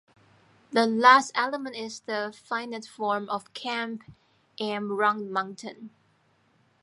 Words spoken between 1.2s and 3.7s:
element is the finite form of